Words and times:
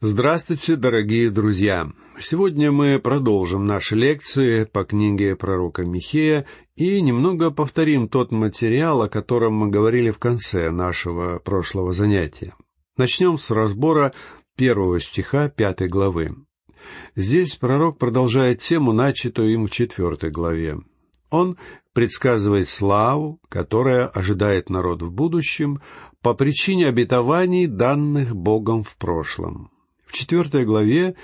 Здравствуйте, 0.00 0.76
дорогие 0.76 1.28
друзья! 1.28 1.90
Сегодня 2.20 2.70
мы 2.70 3.00
продолжим 3.00 3.66
наши 3.66 3.96
лекции 3.96 4.62
по 4.62 4.84
книге 4.84 5.34
пророка 5.34 5.82
Михея 5.82 6.46
и 6.76 7.00
немного 7.00 7.50
повторим 7.50 8.08
тот 8.08 8.30
материал, 8.30 9.02
о 9.02 9.08
котором 9.08 9.54
мы 9.54 9.70
говорили 9.70 10.12
в 10.12 10.20
конце 10.20 10.70
нашего 10.70 11.40
прошлого 11.40 11.90
занятия. 11.90 12.54
Начнем 12.96 13.38
с 13.38 13.50
разбора 13.50 14.14
первого 14.54 15.00
стиха 15.00 15.48
пятой 15.48 15.88
главы. 15.88 16.30
Здесь 17.16 17.56
пророк 17.56 17.98
продолжает 17.98 18.60
тему, 18.60 18.92
начатую 18.92 19.52
им 19.52 19.66
в 19.66 19.72
четвертой 19.72 20.30
главе. 20.30 20.78
Он 21.28 21.58
предсказывает 21.92 22.68
славу, 22.68 23.40
которая 23.48 24.06
ожидает 24.06 24.70
народ 24.70 25.02
в 25.02 25.10
будущем 25.10 25.82
по 26.22 26.34
причине 26.34 26.86
обетований, 26.86 27.66
данных 27.66 28.36
Богом 28.36 28.84
в 28.84 28.96
прошлом. 28.96 29.72
В 30.08 30.12
четвертой 30.12 30.64
главе 30.64 31.14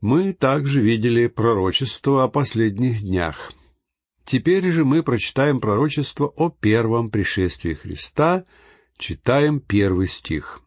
мы 0.00 0.32
также 0.32 0.80
видели 0.80 1.26
пророчество 1.26 2.22
о 2.22 2.28
последних 2.28 3.02
днях. 3.02 3.52
Теперь 4.24 4.70
же 4.70 4.84
мы 4.84 5.02
прочитаем 5.02 5.60
пророчество 5.60 6.26
о 6.36 6.48
первом 6.48 7.10
пришествии 7.10 7.74
Христа, 7.74 8.44
читаем 8.96 9.58
первый 9.58 10.06
стих. 10.06 10.62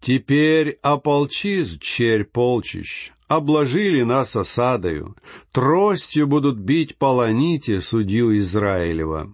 «Теперь 0.00 0.78
ополчись, 0.82 1.78
черь 1.78 2.24
полчищ, 2.24 3.12
обложили 3.28 4.02
нас 4.02 4.34
осадою, 4.34 5.16
тростью 5.52 6.26
будут 6.26 6.58
бить 6.58 6.96
полоните 6.98 7.80
судью 7.80 8.36
Израилева». 8.38 9.32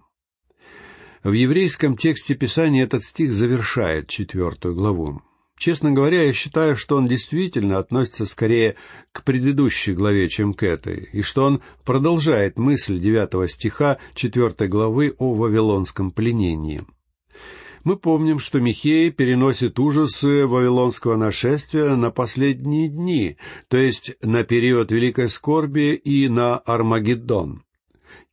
В 1.23 1.31
еврейском 1.33 1.97
тексте 1.97 2.35
Писания 2.35 2.83
этот 2.83 3.03
стих 3.03 3.33
завершает 3.33 4.07
четвертую 4.07 4.75
главу. 4.75 5.21
Честно 5.61 5.91
говоря, 5.91 6.23
я 6.23 6.33
считаю, 6.33 6.75
что 6.75 6.97
он 6.97 7.05
действительно 7.05 7.77
относится 7.77 8.25
скорее 8.25 8.77
к 9.11 9.23
предыдущей 9.23 9.93
главе, 9.93 10.27
чем 10.27 10.55
к 10.55 10.63
этой, 10.63 11.07
и 11.13 11.21
что 11.21 11.43
он 11.43 11.61
продолжает 11.85 12.57
мысль 12.57 12.97
девятого 12.97 13.47
стиха 13.47 13.99
четвертой 14.15 14.69
главы 14.69 15.13
о 15.19 15.35
вавилонском 15.35 16.09
пленении. 16.09 16.83
Мы 17.83 17.95
помним, 17.95 18.39
что 18.39 18.59
Михей 18.59 19.11
переносит 19.11 19.77
ужасы 19.77 20.47
вавилонского 20.47 21.15
нашествия 21.15 21.95
на 21.95 22.09
последние 22.09 22.87
дни, 22.87 23.37
то 23.67 23.77
есть 23.77 24.15
на 24.23 24.43
период 24.43 24.91
Великой 24.91 25.29
Скорби 25.29 25.93
и 25.93 26.27
на 26.27 26.57
Армагеддон. 26.57 27.61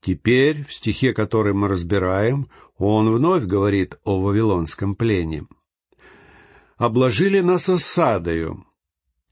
Теперь, 0.00 0.64
в 0.64 0.72
стихе, 0.72 1.12
который 1.12 1.52
мы 1.52 1.68
разбираем, 1.68 2.48
он 2.78 3.10
вновь 3.10 3.42
говорит 3.42 3.98
о 4.04 4.18
вавилонском 4.18 4.94
плене 4.94 5.44
обложили 6.78 7.40
нас 7.40 7.68
осадою. 7.68 8.64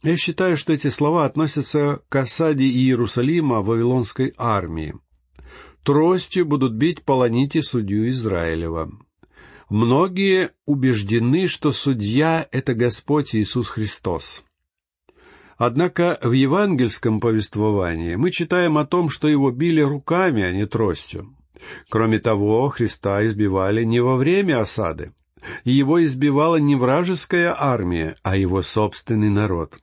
Я 0.03 0.17
считаю, 0.17 0.57
что 0.57 0.73
эти 0.73 0.89
слова 0.89 1.25
относятся 1.25 2.03
к 2.09 2.17
осаде 2.17 2.65
Иерусалима 2.65 3.63
Вавилонской 3.63 4.35
армии. 4.37 4.95
Тростью 5.83 6.45
будут 6.45 6.75
бить 6.75 7.05
полоните 7.05 7.63
судью 7.63 8.09
Израилева. 8.09 8.91
Многие 9.71 10.51
убеждены, 10.65 11.49
что 11.49 11.73
судья— 11.73 12.47
это 12.53 12.75
Господь 12.75 13.35
Иисус 13.35 13.69
Христос. 13.69 14.45
Однако 15.57 16.19
в 16.23 16.33
евангельском 16.33 17.19
повествовании 17.19 18.17
мы 18.17 18.31
читаем 18.31 18.77
о 18.79 18.85
том, 18.85 19.09
что 19.09 19.27
его 19.27 19.51
били 19.51 19.81
руками, 19.81 20.43
а 20.43 20.53
не 20.53 20.67
тростью. 20.67 21.35
Кроме 21.89 22.19
того, 22.19 22.69
Христа 22.69 23.25
избивали 23.25 23.83
не 23.85 24.01
во 24.01 24.17
время 24.17 24.61
осады 24.61 25.13
его 25.65 26.05
избивала 26.05 26.57
не 26.57 26.77
вражеская 26.77 27.55
армия, 27.57 28.17
а 28.23 28.37
его 28.37 28.63
собственный 28.63 29.31
народ. 29.31 29.79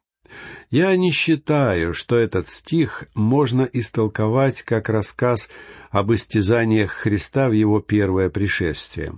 Я 0.70 0.96
не 0.96 1.12
считаю, 1.12 1.94
что 1.94 2.18
этот 2.18 2.50
стих 2.50 3.06
можно 3.14 3.70
истолковать 3.72 4.64
как 4.64 4.90
рассказ 4.90 5.50
об 5.92 6.12
истязаниях 6.12 6.92
Христа 6.92 7.50
в 7.50 7.52
его 7.52 7.80
первое 7.80 8.30
пришествие. 8.30 9.14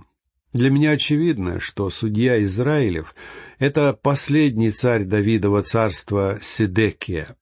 Для 0.52 0.70
меня 0.70 0.92
очевидно, 0.92 1.60
что 1.60 1.88
судья 1.90 2.42
Израилев— 2.42 3.14
это 3.58 3.92
последний 3.94 4.70
царь 4.70 5.04
Давидова 5.04 5.62
царства 5.62 6.38
Сидекия. 6.42 7.36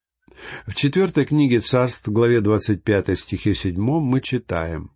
В 0.65 0.75
четвертой 0.75 1.25
книге 1.25 1.59
царств, 1.59 2.07
главе 2.07 2.41
25 2.41 3.17
стихе 3.19 3.55
7 3.55 3.77
мы 3.77 4.21
читаем 4.21 4.94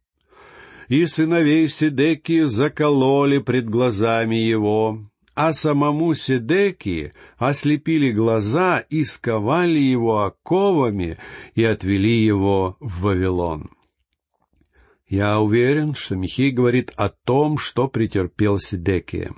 и 0.90 1.06
сыновей 1.06 1.70
Седеки 1.70 2.44
закололи 2.44 3.38
пред 3.38 3.70
глазами 3.70 4.36
его, 4.36 5.06
а 5.36 5.54
самому 5.54 6.16
Седеки 6.16 7.14
ослепили 7.38 8.12
глаза 8.12 8.80
и 8.80 9.04
сковали 9.04 9.78
его 9.78 10.24
оковами 10.24 11.18
и 11.54 11.64
отвели 11.64 12.26
его 12.26 12.76
в 12.80 13.02
Вавилон. 13.02 13.70
Я 15.08 15.40
уверен, 15.40 15.94
что 15.94 16.16
Михей 16.16 16.52
говорит 16.52 16.92
о 16.96 17.10
том, 17.10 17.58
что 17.58 17.88
претерпел 17.88 18.60
Седекия. 18.60 19.34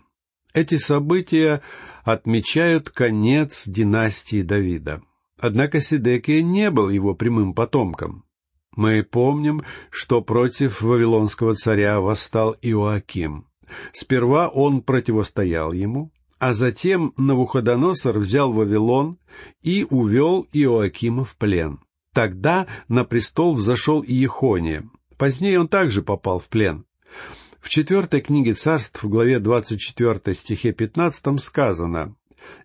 Эти 0.53 0.77
события 0.77 1.61
отмечают 2.03 2.89
конец 2.89 3.67
династии 3.67 4.41
Давида. 4.41 5.01
Однако 5.37 5.81
Седекия 5.81 6.41
не 6.41 6.71
был 6.71 6.89
его 6.89 7.13
прямым 7.13 7.53
потомком. 7.53 8.25
Мы 8.75 9.03
помним, 9.03 9.61
что 9.89 10.21
против 10.21 10.81
вавилонского 10.81 11.55
царя 11.55 11.99
восстал 11.99 12.55
Иоаким. 12.61 13.47
Сперва 13.91 14.47
он 14.47 14.81
противостоял 14.81 15.71
ему, 15.73 16.11
а 16.39 16.53
затем 16.53 17.13
Навуходоносор 17.17 18.17
взял 18.17 18.51
Вавилон 18.51 19.17
и 19.61 19.85
увел 19.89 20.47
Иоакима 20.53 21.23
в 21.23 21.35
плен. 21.35 21.79
Тогда 22.13 22.67
на 22.87 23.03
престол 23.03 23.55
взошел 23.55 24.03
Иехония. 24.03 24.89
Позднее 25.17 25.59
он 25.59 25.67
также 25.67 26.01
попал 26.01 26.39
в 26.39 26.47
плен. 26.47 26.85
В 27.59 27.69
четвертой 27.69 28.21
книге 28.21 28.53
царств, 28.53 29.03
в 29.03 29.07
главе 29.07 29.39
24 29.39 30.35
стихе 30.35 30.71
15 30.71 31.39
сказано 31.39 32.15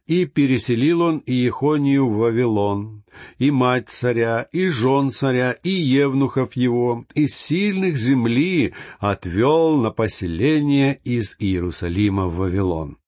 и 0.06 0.24
переселил 0.24 1.00
он 1.02 1.22
Иехонию 1.26 2.08
в 2.08 2.16
Вавилон, 2.16 3.04
и 3.38 3.50
мать 3.50 3.88
царя, 3.88 4.48
и 4.52 4.68
жен 4.68 5.10
царя, 5.10 5.52
и 5.52 5.70
евнухов 5.70 6.54
его, 6.54 7.04
из 7.14 7.34
сильных 7.34 7.96
земли 7.96 8.74
отвел 8.98 9.76
на 9.76 9.90
поселение 9.90 11.00
из 11.04 11.36
Иерусалима 11.38 12.26
в 12.26 12.36
Вавилон. 12.36 12.98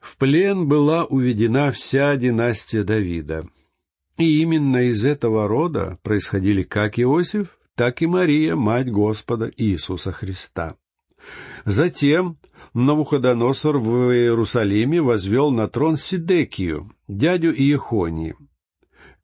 В 0.00 0.16
плен 0.18 0.68
была 0.68 1.04
уведена 1.04 1.72
вся 1.72 2.16
династия 2.16 2.84
Давида. 2.84 3.48
И 4.18 4.40
именно 4.40 4.78
из 4.78 5.04
этого 5.04 5.46
рода 5.46 5.98
происходили 6.02 6.62
как 6.62 6.98
Иосиф, 6.98 7.58
так 7.74 8.00
и 8.00 8.06
Мария, 8.06 8.56
мать 8.56 8.90
Господа 8.90 9.50
Иисуса 9.56 10.12
Христа. 10.12 10.76
Затем 11.64 12.38
Навуходоносор 12.74 13.78
в 13.78 14.12
Иерусалиме 14.12 15.00
возвел 15.00 15.50
на 15.50 15.68
трон 15.68 15.96
Сидекию, 15.96 16.90
дядю 17.08 17.52
Иехонии. 17.52 18.36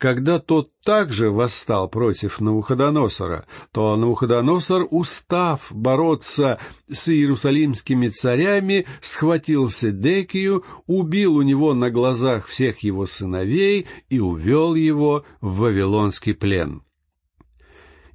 Когда 0.03 0.41
тот 0.41 0.73
также 0.85 1.31
восстал 1.31 1.89
против 1.89 2.41
Навуходоносора, 2.41 3.47
то 3.71 3.95
Навуходоносор, 3.95 4.89
устав 4.91 5.69
бороться 5.71 6.59
с 6.91 7.09
иерусалимскими 7.09 8.09
царями, 8.09 8.87
схватил 9.01 9.71
Сидекию, 9.71 10.65
убил 10.89 11.37
у 11.37 11.43
него 11.43 11.73
на 11.73 11.89
глазах 11.91 12.49
всех 12.49 12.81
его 12.81 13.07
сыновей 13.07 13.87
и 14.09 14.19
увел 14.19 14.75
его 14.75 15.25
в 15.41 15.59
Вавилонский 15.59 16.35
плен. 16.35 16.83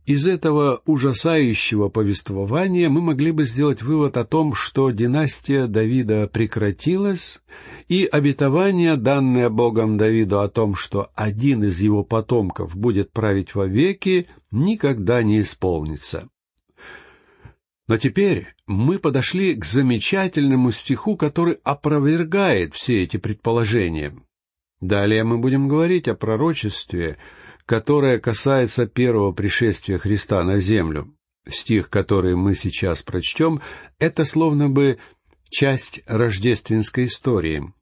Из 0.07 0.25
этого 0.25 0.81
ужасающего 0.85 1.89
повествования 1.89 2.87
мы 2.87 3.01
могли 3.01 3.31
бы 3.33 3.43
сделать 3.43 3.81
вывод 3.81 4.15
о 4.15 4.23
том, 4.23 4.53
что 4.53 4.89
династия 4.91 5.67
Давида 5.67 6.27
прекратилась, 6.27 7.41
и 7.89 8.05
обетование, 8.09 8.95
данное 8.95 9.49
Богом 9.49 9.97
Давиду 9.97 10.39
о 10.39 10.47
том, 10.47 10.75
что 10.75 11.11
один 11.13 11.65
из 11.65 11.81
его 11.81 12.05
потомков 12.05 12.73
будет 12.73 13.11
править 13.11 13.53
вовеки, 13.53 14.27
никогда 14.49 15.23
не 15.23 15.41
исполнится. 15.41 16.29
Но 17.89 17.97
теперь 17.97 18.47
мы 18.65 18.99
подошли 18.99 19.55
к 19.55 19.65
замечательному 19.65 20.71
стиху, 20.71 21.17
который 21.17 21.57
опровергает 21.65 22.73
все 22.73 23.03
эти 23.03 23.17
предположения. 23.17 24.15
Далее 24.79 25.25
мы 25.25 25.37
будем 25.37 25.67
говорить 25.67 26.07
о 26.07 26.15
пророчестве, 26.15 27.17
которая 27.67 28.17
касается 28.17 28.87
первого 28.87 29.33
пришествия 29.33 29.99
Христа 29.99 30.41
на 30.43 30.59
землю. 30.59 31.13
Стих, 31.47 31.89
который 31.89 32.35
мы 32.35 32.55
сейчас 32.55 33.03
прочтем, 33.03 33.61
это 33.99 34.23
словно 34.23 34.69
бы 34.69 34.97
часть 35.49 36.01
рождественской 36.07 37.05
истории. 37.07 37.73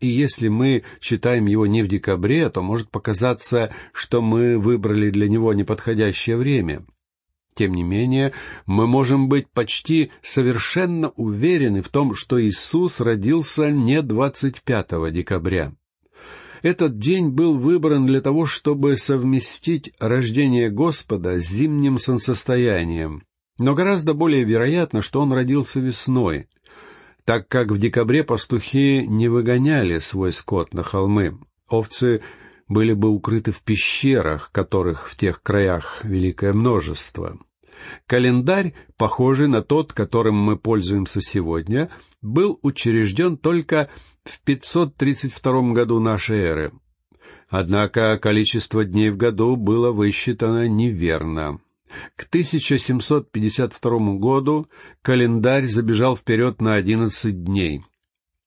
И 0.00 0.06
если 0.06 0.48
мы 0.48 0.84
читаем 1.00 1.46
его 1.46 1.66
не 1.66 1.82
в 1.82 1.88
декабре, 1.88 2.48
то 2.50 2.62
может 2.62 2.90
показаться, 2.90 3.72
что 3.92 4.22
мы 4.22 4.58
выбрали 4.58 5.10
для 5.10 5.28
него 5.28 5.52
неподходящее 5.52 6.36
время. 6.36 6.86
Тем 7.54 7.74
не 7.74 7.82
менее, 7.82 8.32
мы 8.66 8.86
можем 8.86 9.28
быть 9.28 9.50
почти 9.50 10.10
совершенно 10.22 11.10
уверены 11.10 11.82
в 11.82 11.88
том, 11.88 12.14
что 12.14 12.40
Иисус 12.40 13.00
родился 13.00 13.70
не 13.70 14.02
25 14.02 15.12
декабря. 15.12 15.72
Этот 16.62 16.98
день 16.98 17.28
был 17.30 17.58
выбран 17.58 18.06
для 18.06 18.20
того, 18.20 18.46
чтобы 18.46 18.96
совместить 18.96 19.92
рождение 19.98 20.70
Господа 20.70 21.40
с 21.40 21.48
зимним 21.48 21.98
солнцестоянием, 21.98 23.24
но 23.58 23.74
гораздо 23.74 24.14
более 24.14 24.44
вероятно, 24.44 25.02
что 25.02 25.20
он 25.20 25.32
родился 25.32 25.80
весной, 25.80 26.48
так 27.24 27.48
как 27.48 27.72
в 27.72 27.78
декабре 27.78 28.22
пастухи 28.22 29.04
не 29.06 29.28
выгоняли 29.28 29.98
свой 29.98 30.32
скот 30.32 30.72
на 30.72 30.84
холмы. 30.84 31.36
Овцы 31.68 32.22
были 32.68 32.92
бы 32.92 33.08
укрыты 33.08 33.50
в 33.50 33.62
пещерах, 33.62 34.52
которых 34.52 35.08
в 35.08 35.16
тех 35.16 35.42
краях 35.42 36.04
великое 36.04 36.52
множество. 36.52 37.38
Календарь, 38.06 38.74
похожий 38.96 39.48
на 39.48 39.62
тот, 39.62 39.92
которым 39.92 40.36
мы 40.36 40.56
пользуемся 40.56 41.20
сегодня, 41.20 41.90
был 42.22 42.58
учрежден 42.62 43.36
только 43.36 43.90
в 44.24 44.40
532 44.40 45.72
году 45.72 46.00
нашей 46.00 46.38
эры. 46.38 46.72
Однако 47.48 48.18
количество 48.18 48.84
дней 48.84 49.10
в 49.10 49.16
году 49.16 49.56
было 49.56 49.92
высчитано 49.92 50.68
неверно. 50.68 51.60
К 52.16 52.24
1752 52.24 54.14
году 54.14 54.68
календарь 55.02 55.66
забежал 55.66 56.16
вперед 56.16 56.62
на 56.62 56.74
11 56.74 57.44
дней. 57.44 57.82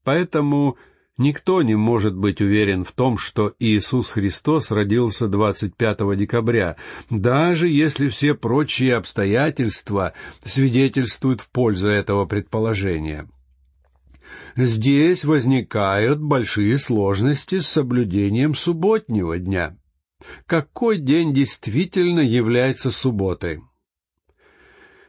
Поэтому 0.04 0.78
никто 1.18 1.62
не 1.62 1.75
может 1.75 2.16
быть 2.16 2.42
уверен 2.42 2.83
в 2.83 2.92
том, 2.92 3.19
что 3.19 3.54
Иисус 3.60 4.10
Христос 4.10 4.71
родился 4.71 5.28
25 5.28 6.18
декабря, 6.18 6.78
даже 7.12 7.68
если 7.68 8.10
все 8.10 8.33
прочие 8.33 8.95
обстоятельства 8.95 10.13
свидетельствуют 10.44 11.42
в 11.42 11.50
пользу 11.51 11.88
этого 11.88 12.25
предположения. 12.25 13.28
Здесь 14.56 15.25
возникают 15.25 16.22
большие 16.22 16.78
сложности 16.78 17.60
с 17.60 17.68
соблюдением 17.68 18.56
субботнего 18.56 19.38
дня. 19.38 19.78
Какой 20.46 20.98
день 20.98 21.34
действительно 21.34 22.22
является 22.22 22.90
субботой? 22.90 23.62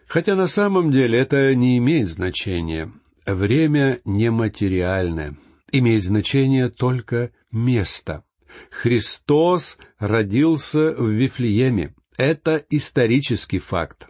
Хотя 0.08 0.34
на 0.34 0.48
самом 0.48 0.90
деле 0.90 1.18
это 1.18 1.54
не 1.54 1.78
имеет 1.78 2.08
значения. 2.08 2.92
Время 3.24 4.00
нематериальное. 4.04 5.36
Имеет 5.70 6.04
значение 6.04 6.68
только 6.68 7.30
место. 7.52 8.24
Христос 8.70 9.78
родился 9.98 10.92
в 10.92 11.08
Вифлееме. 11.08 11.94
Это 12.16 12.64
исторический 12.70 13.58
факт. 13.58 14.08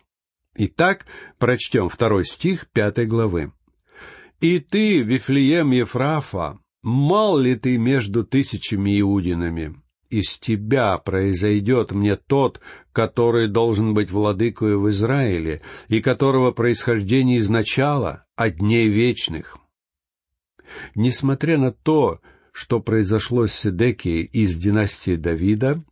Итак, 0.54 1.04
прочтем 1.38 1.90
второй 1.90 2.24
стих 2.24 2.68
пятой 2.72 3.06
главы. 3.06 3.52
И 4.40 4.58
ты, 4.60 5.02
Вифлеем 5.02 5.70
Ефрафа, 5.70 6.58
мал 6.82 7.38
ли 7.38 7.54
ты 7.54 7.78
между 7.78 8.24
тысячами 8.24 9.00
иудинами? 9.00 9.80
Из 10.10 10.38
тебя 10.38 10.98
произойдет 10.98 11.90
мне 11.90 12.16
тот, 12.16 12.60
который 12.92 13.48
должен 13.48 13.92
быть 13.92 14.10
владыкою 14.10 14.80
в 14.80 14.88
Израиле, 14.90 15.62
и 15.88 16.00
которого 16.00 16.52
происхождение 16.52 17.38
изначала 17.40 18.24
от 18.36 18.56
дней 18.58 18.88
вечных. 18.88 19.58
Несмотря 20.94 21.58
на 21.58 21.72
то, 21.72 22.20
что 22.52 22.80
произошло 22.80 23.46
с 23.46 23.52
Седекией 23.52 24.24
из 24.24 24.56
династии 24.56 25.16
Давида, 25.16 25.82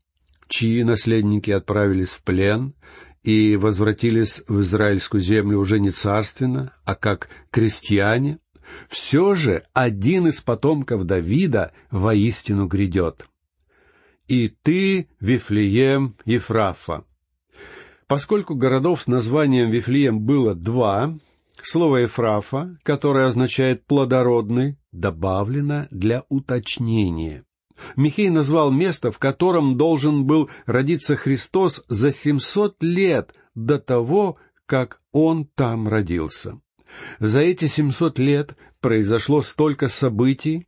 чьи 0.49 0.85
наследники 0.85 1.51
отправились 1.51 2.11
в 2.11 2.23
плен 2.23 2.75
и 3.25 3.57
возвратились 3.57 4.43
в 4.47 4.61
израильскую 4.61 5.21
землю 5.21 5.59
уже 5.59 5.81
не 5.81 5.91
царственно, 5.91 6.75
а 6.85 6.95
как 6.95 7.29
крестьяне, 7.51 8.39
все 8.89 9.35
же 9.35 9.65
один 9.73 10.29
из 10.29 10.41
потомков 10.43 11.05
Давида 11.05 11.73
воистину 11.91 12.67
грядет. 12.67 13.27
«И 14.29 14.49
ты, 14.63 15.09
Вифлеем 15.21 16.17
Ефрафа». 16.25 17.05
Поскольку 18.07 18.55
городов 18.55 19.03
с 19.03 19.07
названием 19.07 19.71
Вифлеем 19.71 20.21
было 20.21 20.55
два, 20.55 21.19
слово 21.63 21.99
«Ефрафа», 21.99 22.79
которое 22.83 23.27
означает 23.27 23.87
«плодородный», 23.87 24.77
добавлено 24.93 25.89
для 25.91 26.25
уточнения. 26.29 27.43
Михей 27.97 28.29
назвал 28.29 28.71
место, 28.71 29.11
в 29.13 29.19
котором 29.19 29.77
должен 29.77 30.25
был 30.25 30.51
родиться 30.67 31.17
Христос 31.17 31.85
за 31.89 32.11
семьсот 32.13 32.77
лет 32.83 33.35
до 33.55 33.79
того, 33.79 34.39
как 34.67 35.01
он 35.13 35.47
там 35.47 35.89
родился. 35.89 36.61
За 37.19 37.41
эти 37.41 37.67
семьсот 37.67 38.19
лет 38.19 38.57
произошло 38.81 39.43
столько 39.43 39.89
событий, 39.89 40.67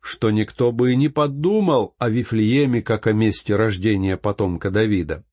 что 0.00 0.30
никто 0.30 0.72
бы 0.72 0.92
и 0.92 0.96
не 0.96 1.08
подумал 1.08 1.94
о 1.98 2.10
Вифлееме 2.10 2.82
как 2.82 3.06
о 3.06 3.12
месте 3.12 3.54
рождения 3.56 4.16
потомка 4.16 4.70
Давида. 4.70 5.24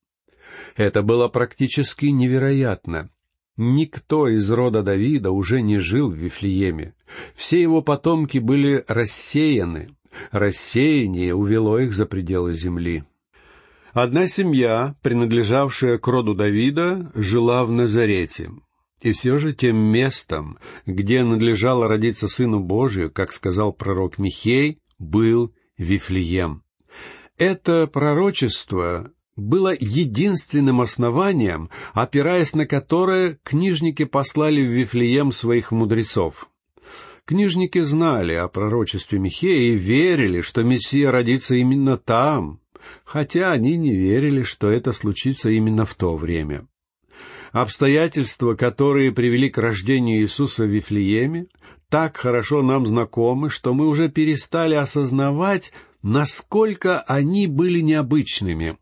Это 0.75 1.01
было 1.01 1.27
практически 1.27 2.05
невероятно. 2.05 3.09
Никто 3.57 4.29
из 4.29 4.49
рода 4.49 4.83
Давида 4.83 5.31
уже 5.31 5.61
не 5.61 5.79
жил 5.79 6.09
в 6.09 6.15
Вифлееме. 6.15 6.93
Все 7.35 7.61
его 7.61 7.81
потомки 7.81 8.37
были 8.37 8.85
рассеяны, 8.87 9.89
Рассеяние 10.31 11.35
увело 11.35 11.79
их 11.79 11.93
за 11.93 12.05
пределы 12.05 12.53
земли. 12.53 13.03
Одна 13.93 14.27
семья, 14.27 14.95
принадлежавшая 15.01 15.97
к 15.97 16.07
роду 16.07 16.35
Давида, 16.35 17.11
жила 17.15 17.65
в 17.65 17.71
Назарете. 17.71 18.51
И 19.01 19.13
все 19.13 19.37
же 19.37 19.53
тем 19.53 19.77
местом, 19.77 20.59
где 20.85 21.23
надлежало 21.23 21.87
родиться 21.87 22.27
Сыну 22.27 22.59
Божию, 22.59 23.09
как 23.09 23.31
сказал 23.31 23.71
пророк 23.71 24.17
Михей, 24.17 24.79
был 24.99 25.53
Вифлеем. 25.77 26.63
Это 27.37 27.87
пророчество 27.87 29.11
было 29.37 29.73
единственным 29.79 30.81
основанием, 30.81 31.69
опираясь 31.93 32.53
на 32.53 32.65
которое 32.65 33.39
книжники 33.43 34.03
послали 34.03 34.61
в 34.61 34.69
Вифлеем 34.69 35.31
своих 35.31 35.71
мудрецов. 35.71 36.48
Книжники 37.29 37.79
знали 37.81 38.33
о 38.33 38.47
пророчестве 38.47 39.19
Михея 39.19 39.73
и 39.73 39.77
верили, 39.77 40.41
что 40.41 40.63
Мессия 40.63 41.11
родится 41.11 41.53
именно 41.53 41.95
там, 41.95 42.59
хотя 43.05 43.51
они 43.51 43.77
не 43.77 43.95
верили, 43.95 44.41
что 44.41 44.67
это 44.67 44.93
случится 44.93 45.51
именно 45.51 45.85
в 45.85 45.93
то 45.93 46.17
время. 46.17 46.65
Обстоятельства, 47.51 48.55
которые 48.55 49.11
привели 49.11 49.51
к 49.51 49.59
рождению 49.59 50.23
Иисуса 50.23 50.65
в 50.65 50.69
Вифлееме, 50.69 51.45
так 51.87 52.17
хорошо 52.17 52.63
нам 52.63 52.87
знакомы, 52.87 53.51
что 53.51 53.75
мы 53.75 53.87
уже 53.87 54.09
перестали 54.09 54.73
осознавать, 54.73 55.71
насколько 56.01 56.99
они 57.01 57.45
были 57.45 57.81
необычными. 57.81 58.79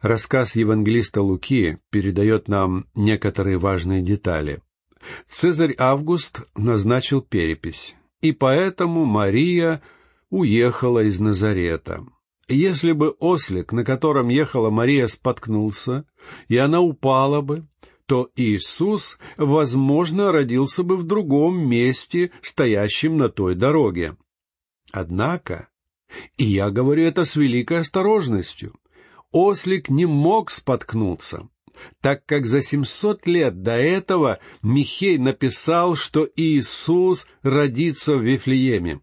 Рассказ 0.00 0.56
евангелиста 0.56 1.22
Луки 1.22 1.78
передает 1.90 2.48
нам 2.48 2.86
некоторые 2.96 3.58
важные 3.58 4.02
детали. 4.02 4.62
Цезарь 5.26 5.74
Август 5.78 6.42
назначил 6.56 7.20
перепись, 7.20 7.94
и 8.20 8.32
поэтому 8.32 9.04
Мария 9.04 9.82
уехала 10.30 11.02
из 11.04 11.20
Назарета. 11.20 12.04
Если 12.48 12.92
бы 12.92 13.10
ослик, 13.20 13.72
на 13.72 13.84
котором 13.84 14.28
ехала 14.28 14.70
Мария, 14.70 15.06
споткнулся, 15.06 16.04
и 16.48 16.56
она 16.56 16.80
упала 16.80 17.40
бы, 17.40 17.66
то 18.06 18.30
Иисус, 18.36 19.18
возможно, 19.38 20.30
родился 20.30 20.82
бы 20.82 20.96
в 20.96 21.04
другом 21.04 21.66
месте, 21.66 22.32
стоящем 22.42 23.16
на 23.16 23.30
той 23.30 23.54
дороге. 23.54 24.16
Однако, 24.92 25.68
и 26.36 26.44
я 26.44 26.70
говорю 26.70 27.04
это 27.04 27.24
с 27.24 27.36
великой 27.36 27.78
осторожностью, 27.78 28.74
ослик 29.32 29.88
не 29.88 30.04
мог 30.04 30.50
споткнуться 30.50 31.48
так 32.00 32.24
как 32.26 32.46
за 32.46 32.62
семьсот 32.62 33.26
лет 33.26 33.62
до 33.62 33.72
этого 33.72 34.38
Михей 34.62 35.18
написал, 35.18 35.96
что 35.96 36.28
Иисус 36.36 37.26
родится 37.42 38.16
в 38.16 38.22
Вифлееме. 38.22 39.00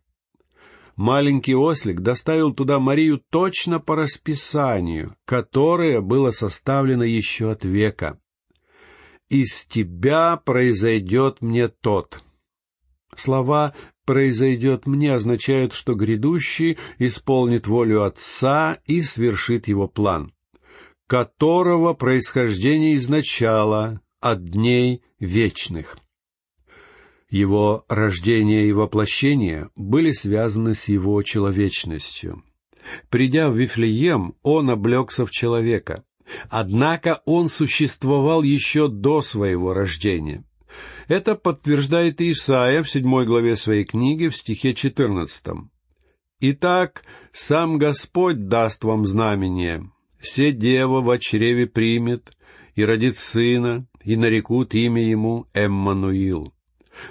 Маленький 0.96 1.56
ослик 1.56 2.02
доставил 2.02 2.54
туда 2.54 2.80
Марию 2.80 3.22
точно 3.30 3.80
по 3.80 3.96
расписанию, 3.96 5.16
которое 5.26 6.02
было 6.02 6.32
составлено 6.32 7.04
еще 7.04 7.52
от 7.52 7.66
века. 7.66 8.20
«Из 9.30 9.66
тебя 9.66 10.38
произойдет 10.38 11.42
мне 11.42 11.70
тот». 11.70 12.22
Слова 13.16 13.74
«произойдет 14.06 14.86
мне» 14.86 15.14
означают, 15.14 15.74
что 15.74 15.96
грядущий 15.96 16.78
исполнит 17.00 17.66
волю 17.68 18.04
Отца 18.04 18.80
и 18.86 19.02
свершит 19.02 19.68
его 19.68 19.88
план 19.88 20.34
которого 21.12 21.94
происхождение 21.94 22.96
изначала 22.96 24.00
от 24.22 24.46
дней 24.46 25.04
вечных. 25.20 25.98
Его 27.30 27.84
рождение 27.90 28.70
и 28.70 28.72
воплощение 28.72 29.72
были 29.76 30.14
связаны 30.14 30.74
с 30.74 30.88
его 30.88 31.22
человечностью. 31.22 32.46
Придя 33.10 33.50
в 33.50 33.58
Вифлеем, 33.58 34.36
он 34.42 34.70
облегся 34.70 35.26
в 35.26 35.32
человека. 35.32 36.06
Однако 36.50 37.22
он 37.26 37.50
существовал 37.50 38.42
еще 38.42 38.88
до 38.88 39.22
своего 39.22 39.74
рождения. 39.74 40.46
Это 41.10 41.36
подтверждает 41.36 42.22
Исаия 42.22 42.84
в 42.84 42.90
седьмой 42.90 43.26
главе 43.26 43.58
своей 43.58 43.84
книги 43.84 44.30
в 44.30 44.38
стихе 44.38 44.74
четырнадцатом. 44.74 45.72
Итак, 46.40 47.04
сам 47.34 47.80
Господь 47.80 48.48
даст 48.48 48.86
вам 48.86 49.06
знамение. 49.06 49.92
Все 50.22 50.52
дева 50.52 51.02
в 51.02 51.18
чреве 51.18 51.66
примет, 51.66 52.32
и 52.76 52.86
родит 52.86 53.18
сына, 53.18 53.88
и 54.04 54.16
нарекут 54.16 54.76
имя 54.76 55.04
ему 55.04 55.48
Эммануил. 55.54 56.54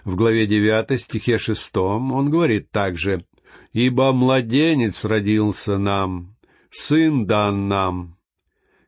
В 0.04 0.14
главе 0.14 0.46
9 0.46 1.00
стихе 1.00 1.38
6 1.38 1.76
он 1.76 2.30
говорит 2.30 2.70
также 2.70 3.26
«Ибо 3.72 4.12
младенец 4.12 5.04
родился 5.04 5.76
нам, 5.76 6.36
сын 6.70 7.26
дан 7.26 7.68
нам». 7.68 8.16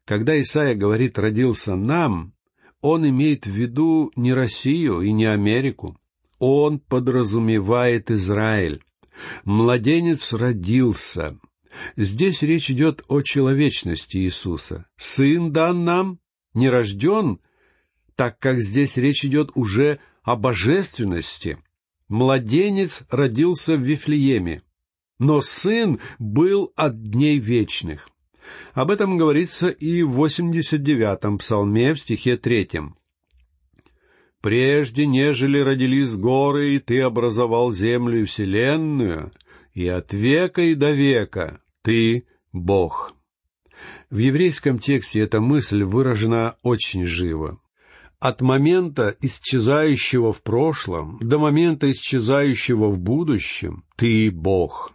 Когда 0.04 0.40
Исаия 0.40 0.74
говорит 0.74 1.18
«родился 1.18 1.74
нам», 1.74 2.34
он 2.80 3.08
имеет 3.08 3.46
в 3.46 3.50
виду 3.50 4.12
не 4.16 4.34
Россию 4.34 5.02
и 5.02 5.12
не 5.12 5.24
Америку. 5.24 5.96
Он 6.38 6.80
подразумевает 6.80 8.10
Израиль. 8.10 8.82
Младенец 9.44 10.32
родился. 10.32 11.38
Здесь 11.96 12.42
речь 12.42 12.70
идет 12.70 13.02
о 13.08 13.22
человечности 13.22 14.18
Иисуса. 14.18 14.86
Сын 14.96 15.52
дан 15.52 15.84
нам, 15.84 16.20
не 16.54 16.68
рожден, 16.68 17.40
так 18.14 18.38
как 18.38 18.60
здесь 18.60 18.96
речь 18.96 19.24
идет 19.24 19.50
уже 19.54 19.98
о 20.22 20.36
божественности. 20.36 21.58
Младенец 22.08 23.02
родился 23.10 23.76
в 23.76 23.80
Вифлееме, 23.80 24.62
но 25.18 25.40
сын 25.40 25.98
был 26.18 26.72
от 26.76 27.02
дней 27.02 27.38
вечных. 27.38 28.08
Об 28.74 28.90
этом 28.90 29.16
говорится 29.16 29.68
и 29.68 30.02
в 30.02 30.22
89-м 30.22 31.38
псалме 31.38 31.94
в 31.94 32.00
стихе 32.00 32.36
третьем. 32.36 32.96
«Прежде, 34.40 35.06
нежели 35.06 35.58
родились 35.58 36.16
горы, 36.16 36.74
и 36.74 36.78
ты 36.80 37.00
образовал 37.00 37.70
землю 37.70 38.22
и 38.22 38.24
вселенную, 38.24 39.30
и 39.72 39.86
от 39.86 40.12
века 40.12 40.62
и 40.62 40.74
до 40.74 40.90
века 40.90 41.61
ты— 41.82 42.26
Бог». 42.52 43.14
В 44.10 44.18
еврейском 44.18 44.78
тексте 44.78 45.20
эта 45.20 45.40
мысль 45.40 45.84
выражена 45.84 46.56
очень 46.62 47.06
живо. 47.06 47.58
От 48.20 48.40
момента, 48.40 49.16
исчезающего 49.20 50.32
в 50.32 50.42
прошлом, 50.42 51.18
до 51.20 51.38
момента, 51.38 51.90
исчезающего 51.90 52.88
в 52.88 52.98
будущем, 52.98 53.84
ты 53.96 54.30
Бог. 54.30 54.92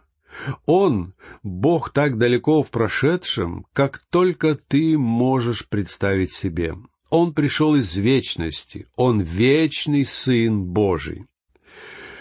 Он, 0.66 1.14
Бог 1.42 1.90
так 1.90 2.16
далеко 2.16 2.62
в 2.62 2.70
прошедшем, 2.70 3.66
как 3.72 3.98
только 4.10 4.54
ты 4.54 4.96
можешь 4.96 5.68
представить 5.68 6.32
себе. 6.32 6.74
Он 7.10 7.34
пришел 7.34 7.74
из 7.74 7.96
вечности, 7.96 8.86
Он 8.96 9.20
вечный 9.20 10.04
Сын 10.04 10.64
Божий. 10.64 11.26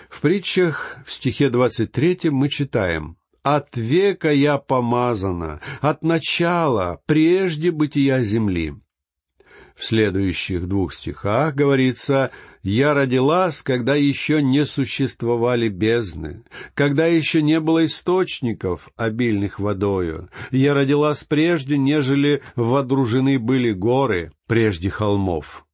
В 0.10 0.22
притчах 0.22 0.98
в 1.06 1.12
стихе 1.12 1.50
23 1.50 2.30
мы 2.32 2.50
читаем 2.50 3.17
«От 3.50 3.77
века 3.77 4.30
я 4.34 4.58
помазана, 4.58 5.62
от 5.80 6.04
начала, 6.04 7.00
прежде 7.06 7.72
бытия 7.72 8.22
земли». 8.22 8.74
В 9.74 9.86
следующих 9.86 10.68
двух 10.68 10.94
стихах 10.94 11.56
говорится 11.56 12.32
«Я 12.62 12.94
родилась, 12.94 13.62
когда 13.62 13.96
еще 13.96 14.44
не 14.44 14.66
существовали 14.66 15.70
бездны, 15.70 16.44
когда 16.74 17.06
еще 17.06 17.42
не 17.42 17.62
было 17.62 17.86
источников, 17.86 18.89
обильных 18.98 19.62
водою. 19.62 20.30
Я 20.51 20.74
родилась 20.74 21.24
прежде, 21.24 21.77
нежели 21.77 22.42
водружены 22.58 23.39
были 23.39 23.72
горы, 23.72 24.34
прежде 24.48 24.89
холмов». 24.89 25.66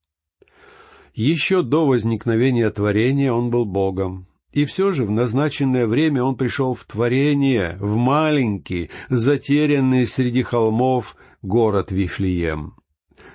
Еще 1.16 1.64
до 1.64 1.88
возникновения 1.88 2.70
творения 2.70 3.34
он 3.34 3.50
был 3.50 3.66
Богом, 3.66 4.28
и 4.54 4.66
все 4.66 4.94
же 4.94 5.04
в 5.04 5.12
назначенное 5.12 5.88
время 5.88 6.24
он 6.24 6.36
пришел 6.36 6.76
в 6.76 6.86
творение, 6.86 7.76
в 7.80 7.98
маленький, 7.98 8.92
затерянный 9.10 10.08
среди 10.08 10.44
холмов 10.44 11.16
город 11.42 11.92
Вифлеем. 11.92 12.76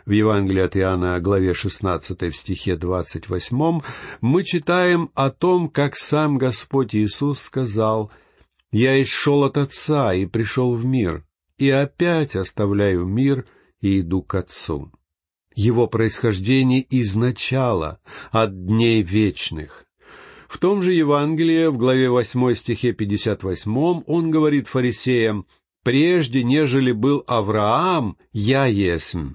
В 0.07 0.13
Евангелии 0.13 0.63
от 0.63 0.77
Иоанна, 0.77 1.21
главе 1.21 1.55
16, 1.55 2.23
в 2.23 2.33
стихе 2.37 2.77
28, 2.77 3.81
мы 4.21 4.45
читаем 4.45 5.11
о 5.15 5.31
том, 5.31 5.69
как 5.69 5.97
сам 5.97 6.39
Господь 6.39 6.95
Иисус 6.95 7.41
сказал 7.41 8.13
«Я 8.71 9.03
исшел 9.03 9.45
от 9.45 9.59
Отца 9.59 10.15
и 10.15 10.25
пришел 10.27 10.75
в 10.75 10.85
мир, 10.85 11.27
и 11.57 11.69
опять 11.69 12.37
оставляю 12.37 13.07
мир 13.07 13.45
и 13.81 14.01
иду 14.01 14.23
к 14.23 14.35
Отцу». 14.35 14.93
Его 15.55 15.89
происхождение 15.89 16.87
изначало 16.89 17.99
от 18.31 18.67
дней 18.67 19.03
вечных. 19.03 19.88
В 20.49 20.57
том 20.57 20.83
же 20.83 20.95
Евангелии, 20.95 21.67
в 21.67 21.77
главе 21.77 22.09
8 22.09 22.55
стихе 22.55 22.93
58, 22.93 24.03
он 24.07 24.31
говорит 24.31 24.67
фарисеям, 24.67 25.47
«Прежде, 25.85 26.43
нежели 26.43 26.91
был 26.91 27.23
Авраам, 27.27 28.17
я 28.33 28.65
есмь». 28.65 29.35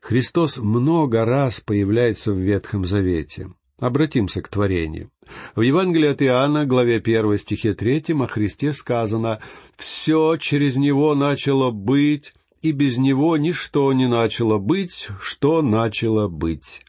Христос 0.00 0.56
много 0.56 1.26
раз 1.26 1.60
появляется 1.60 2.32
в 2.32 2.38
Ветхом 2.38 2.86
Завете. 2.86 3.50
Обратимся 3.78 4.40
к 4.40 4.48
творению. 4.48 5.10
В 5.54 5.60
Евангелии 5.60 6.08
от 6.08 6.22
Иоанна, 6.22 6.64
главе 6.64 6.96
1 6.96 7.38
стихе 7.38 7.74
3, 7.74 8.04
о 8.18 8.26
Христе 8.26 8.72
сказано 8.72 9.38
«Все 9.76 10.36
через 10.38 10.76
Него 10.76 11.14
начало 11.14 11.72
быть, 11.72 12.32
и 12.62 12.72
без 12.72 12.96
Него 12.96 13.36
ничто 13.36 13.92
не 13.92 14.08
начало 14.08 14.58
быть, 14.58 15.08
что 15.20 15.60
начало 15.60 16.28
быть». 16.28 16.80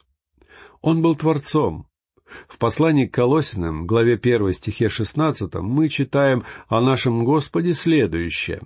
Он 0.82 1.02
был 1.02 1.16
Творцом, 1.16 1.88
в 2.48 2.58
послании 2.58 3.06
к 3.06 3.14
Колосиным, 3.14 3.86
главе 3.86 4.16
1 4.16 4.54
стихе 4.54 4.90
16, 4.90 5.54
мы 5.56 5.90
читаем 5.90 6.44
о 6.68 6.82
нашем 6.82 7.24
Господе 7.24 7.74
следующее. 7.74 8.62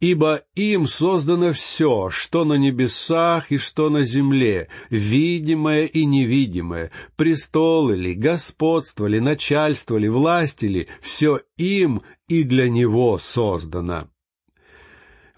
«Ибо 0.00 0.42
им 0.54 0.86
создано 0.86 1.52
все, 1.52 2.10
что 2.10 2.44
на 2.44 2.54
небесах 2.54 3.52
и 3.52 3.58
что 3.58 3.90
на 3.90 4.04
земле, 4.04 4.68
видимое 4.90 5.84
и 5.84 6.04
невидимое, 6.04 6.90
престолы 7.16 7.94
ли, 7.94 8.14
господство 8.14 9.06
ли, 9.06 9.20
начальство 9.20 9.96
ли, 9.96 10.08
власти 10.08 10.66
ли, 10.66 10.88
все 11.00 11.40
им 11.56 12.02
и 12.28 12.42
для 12.42 12.68
Него 12.68 13.18
создано». 13.18 14.08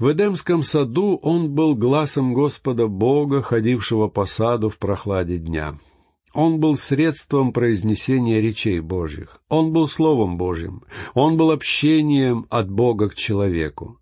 В 0.01 0.11
Эдемском 0.11 0.63
саду 0.63 1.21
он 1.23 1.51
был 1.51 1.75
глазом 1.75 2.33
Господа 2.33 2.87
Бога, 2.87 3.43
ходившего 3.43 4.09
по 4.09 4.25
саду 4.25 4.71
в 4.71 4.79
прохладе 4.79 5.37
дня. 5.37 5.77
Он 6.33 6.61
был 6.61 6.77
средством 6.77 7.53
произнесения 7.53 8.41
речей 8.41 8.81
Божьих. 8.81 9.43
Он 9.49 9.73
был 9.73 9.89
Словом 9.89 10.37
Божьим. 10.37 10.85
Он 11.15 11.37
был 11.37 11.51
общением 11.51 12.47
от 12.51 12.71
Бога 12.71 13.09
к 13.09 13.15
человеку. 13.15 13.99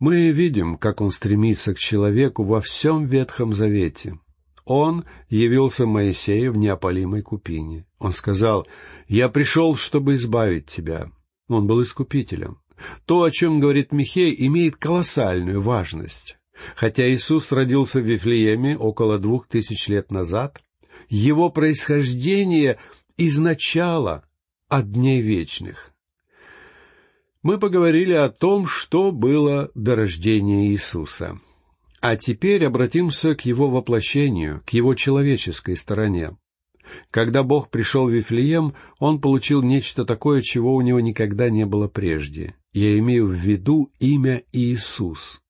Мы 0.00 0.30
видим, 0.30 0.76
как 0.76 1.00
он 1.00 1.10
стремится 1.10 1.74
к 1.74 1.78
человеку 1.78 2.42
во 2.42 2.60
всем 2.60 3.04
Ветхом 3.04 3.52
Завете. 3.52 4.18
Он 4.64 5.04
явился 5.28 5.86
Моисею 5.86 6.52
в 6.52 6.56
неопалимой 6.56 7.22
купине. 7.22 7.86
Он 7.98 8.12
сказал, 8.12 8.66
«Я 9.06 9.28
пришел, 9.28 9.76
чтобы 9.76 10.14
избавить 10.14 10.66
тебя». 10.66 11.10
Он 11.48 11.66
был 11.66 11.82
искупителем. 11.82 12.58
То, 13.04 13.22
о 13.22 13.30
чем 13.30 13.60
говорит 13.60 13.92
Михей, 13.92 14.34
имеет 14.46 14.76
колоссальную 14.76 15.60
важность. 15.60 16.38
Хотя 16.74 17.08
Иисус 17.08 17.52
родился 17.52 18.00
в 18.00 18.04
Вифлееме 18.04 18.76
около 18.76 19.18
двух 19.18 19.46
тысяч 19.46 19.88
лет 19.88 20.10
назад, 20.10 20.62
его 21.08 21.50
происхождение 21.50 22.78
изначало 23.16 24.24
от 24.68 24.92
дней 24.92 25.20
вечных. 25.20 25.92
Мы 27.42 27.58
поговорили 27.58 28.14
о 28.14 28.30
том, 28.30 28.66
что 28.66 29.12
было 29.12 29.70
до 29.74 29.96
рождения 29.96 30.68
Иисуса. 30.68 31.38
А 32.00 32.16
теперь 32.16 32.64
обратимся 32.64 33.34
к 33.34 33.42
его 33.44 33.70
воплощению, 33.70 34.62
к 34.66 34.70
его 34.70 34.94
человеческой 34.94 35.76
стороне. 35.76 36.36
Когда 37.10 37.42
Бог 37.42 37.70
пришел 37.70 38.06
в 38.06 38.12
Вифлеем, 38.12 38.74
он 38.98 39.20
получил 39.20 39.62
нечто 39.62 40.04
такое, 40.04 40.42
чего 40.42 40.74
у 40.74 40.80
него 40.80 41.00
никогда 41.00 41.50
не 41.50 41.64
было 41.66 41.88
прежде. 41.88 42.54
Я 42.72 42.98
имею 42.98 43.26
в 43.26 43.32
виду 43.32 43.90
имя 44.00 44.42
Иисус. 44.52 45.42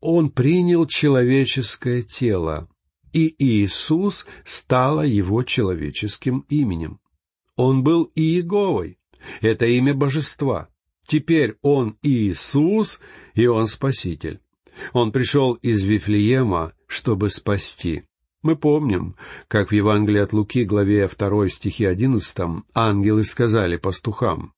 Он 0.00 0.30
принял 0.30 0.86
человеческое 0.86 2.02
тело 2.02 2.68
и 3.16 3.34
Иисус 3.38 4.26
стало 4.44 5.00
его 5.00 5.42
человеческим 5.42 6.44
именем. 6.50 7.00
Он 7.56 7.82
был 7.82 8.12
Иеговой. 8.14 8.98
Это 9.40 9.64
имя 9.64 9.94
божества. 9.94 10.68
Теперь 11.06 11.56
он 11.62 11.96
Иисус, 12.02 13.00
и 13.34 13.46
он 13.46 13.68
Спаситель. 13.68 14.40
Он 14.92 15.12
пришел 15.12 15.54
из 15.54 15.82
Вифлеема, 15.82 16.74
чтобы 16.86 17.30
спасти. 17.30 18.04
Мы 18.42 18.54
помним, 18.54 19.16
как 19.48 19.70
в 19.70 19.74
Евангелии 19.74 20.20
от 20.20 20.34
Луки, 20.34 20.64
главе 20.64 21.08
2 21.08 21.48
стихе 21.48 21.88
11, 21.88 22.64
ангелы 22.74 23.24
сказали 23.24 23.78
пастухам, 23.78 24.52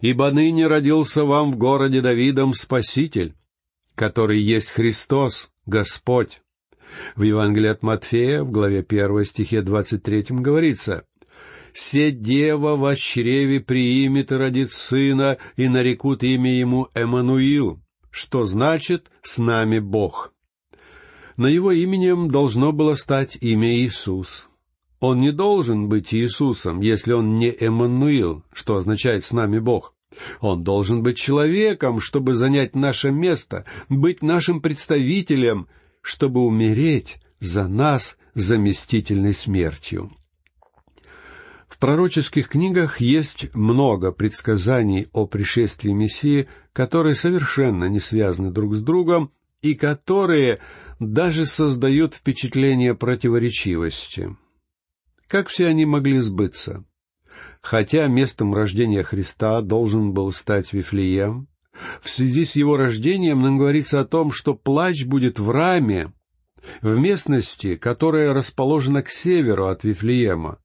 «Ибо 0.00 0.30
ныне 0.30 0.68
родился 0.68 1.24
вам 1.24 1.52
в 1.52 1.56
городе 1.56 2.00
Давидом 2.02 2.54
Спаситель, 2.54 3.34
который 3.96 4.40
есть 4.40 4.70
Христос, 4.70 5.50
Господь». 5.66 6.40
В 7.16 7.22
Евангелии 7.22 7.68
от 7.68 7.82
Матфея, 7.82 8.42
в 8.42 8.50
главе 8.50 8.84
1 8.86 9.24
стихе 9.24 9.62
23 9.62 10.26
говорится, 10.30 11.04
«Се 11.72 12.10
дева 12.10 12.76
во 12.76 12.96
чреве 12.96 13.60
приимет 13.60 14.32
и 14.32 14.34
родит 14.34 14.72
сына, 14.72 15.38
и 15.56 15.68
нарекут 15.68 16.22
имя 16.22 16.52
ему 16.52 16.88
Эммануил», 16.94 17.80
что 18.10 18.44
значит 18.44 19.10
«с 19.22 19.38
нами 19.38 19.78
Бог». 19.78 20.32
Но 21.36 21.48
его 21.48 21.72
именем 21.72 22.30
должно 22.30 22.72
было 22.72 22.96
стать 22.96 23.38
имя 23.40 23.74
Иисус. 23.76 24.46
Он 24.98 25.20
не 25.20 25.32
должен 25.32 25.88
быть 25.88 26.12
Иисусом, 26.12 26.80
если 26.80 27.12
он 27.12 27.38
не 27.38 27.48
Эммануил, 27.48 28.44
что 28.52 28.76
означает 28.76 29.24
«с 29.24 29.32
нами 29.32 29.58
Бог». 29.58 29.94
Он 30.40 30.64
должен 30.64 31.02
быть 31.02 31.16
человеком, 31.16 32.00
чтобы 32.00 32.34
занять 32.34 32.74
наше 32.74 33.10
место, 33.10 33.64
быть 33.88 34.22
нашим 34.22 34.60
представителем, 34.60 35.68
чтобы 36.02 36.44
умереть 36.44 37.20
за 37.40 37.68
нас 37.68 38.16
заместительной 38.34 39.34
смертью. 39.34 40.12
В 41.68 41.78
пророческих 41.78 42.48
книгах 42.48 43.00
есть 43.00 43.54
много 43.54 44.12
предсказаний 44.12 45.08
о 45.12 45.26
пришествии 45.26 45.92
Мессии, 45.92 46.48
которые 46.72 47.14
совершенно 47.14 47.86
не 47.86 48.00
связаны 48.00 48.50
друг 48.50 48.74
с 48.74 48.80
другом 48.80 49.32
и 49.62 49.74
которые 49.74 50.58
даже 50.98 51.46
создают 51.46 52.14
впечатление 52.14 52.94
противоречивости. 52.94 54.36
Как 55.26 55.48
все 55.48 55.68
они 55.68 55.86
могли 55.86 56.18
сбыться? 56.18 56.84
Хотя 57.62 58.06
местом 58.08 58.54
рождения 58.54 59.02
Христа 59.02 59.60
должен 59.60 60.12
был 60.12 60.32
стать 60.32 60.72
Вифлеем, 60.72 61.48
в 62.02 62.10
связи 62.10 62.44
с 62.44 62.56
его 62.56 62.76
рождением 62.76 63.42
нам 63.42 63.58
говорится 63.58 64.00
о 64.00 64.04
том, 64.04 64.32
что 64.32 64.54
плач 64.54 65.04
будет 65.04 65.38
в 65.38 65.50
Раме, 65.50 66.12
в 66.82 66.96
местности, 66.98 67.76
которая 67.76 68.32
расположена 68.32 69.02
к 69.02 69.10
северу 69.10 69.66
от 69.68 69.84
Вифлеема. 69.84 70.58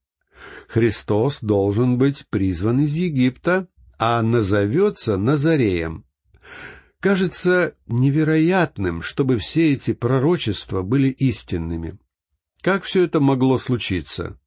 Христос 0.68 1.38
должен 1.40 1.96
быть 1.98 2.26
призван 2.28 2.80
из 2.80 2.92
Египта, 2.94 3.68
а 3.98 4.20
назовется 4.22 5.16
Назареем. 5.16 6.04
Кажется 7.00 7.74
невероятным, 7.86 9.00
чтобы 9.02 9.38
все 9.38 9.72
эти 9.72 9.92
пророчества 9.92 10.82
были 10.82 11.08
истинными. 11.08 11.98
Как 12.62 12.84
все 12.84 13.04
это 13.04 13.20
могло 13.20 13.58
случиться? 13.58 14.38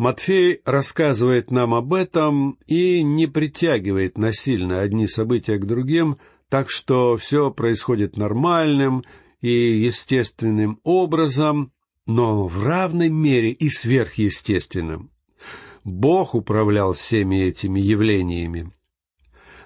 Матфей 0.00 0.62
рассказывает 0.64 1.50
нам 1.50 1.74
об 1.74 1.92
этом 1.92 2.56
и 2.66 3.02
не 3.02 3.26
притягивает 3.26 4.16
насильно 4.16 4.80
одни 4.80 5.06
события 5.06 5.58
к 5.58 5.66
другим, 5.66 6.16
так 6.48 6.70
что 6.70 7.18
все 7.18 7.50
происходит 7.50 8.16
нормальным 8.16 9.04
и 9.42 9.50
естественным 9.50 10.80
образом, 10.84 11.72
но 12.06 12.46
в 12.46 12.62
равной 12.62 13.10
мере 13.10 13.50
и 13.50 13.68
сверхъестественным. 13.68 15.10
Бог 15.84 16.34
управлял 16.34 16.94
всеми 16.94 17.36
этими 17.36 17.78
явлениями. 17.78 18.72